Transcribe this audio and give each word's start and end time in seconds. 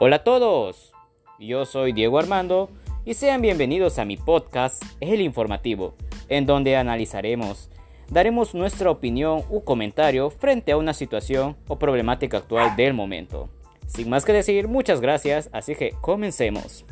Hola 0.00 0.16
a 0.16 0.24
todos, 0.24 0.92
yo 1.38 1.64
soy 1.66 1.92
Diego 1.92 2.18
Armando 2.18 2.68
y 3.04 3.14
sean 3.14 3.40
bienvenidos 3.40 4.00
a 4.00 4.04
mi 4.04 4.16
podcast 4.16 4.82
El 4.98 5.20
Informativo, 5.20 5.94
en 6.28 6.46
donde 6.46 6.76
analizaremos, 6.76 7.70
daremos 8.10 8.56
nuestra 8.56 8.90
opinión 8.90 9.44
u 9.50 9.62
comentario 9.62 10.30
frente 10.30 10.72
a 10.72 10.76
una 10.78 10.94
situación 10.94 11.56
o 11.68 11.78
problemática 11.78 12.38
actual 12.38 12.74
del 12.74 12.92
momento. 12.92 13.50
Sin 13.86 14.10
más 14.10 14.24
que 14.24 14.32
decir, 14.32 14.66
muchas 14.66 15.00
gracias, 15.00 15.48
así 15.52 15.76
que 15.76 15.92
comencemos. 16.00 16.84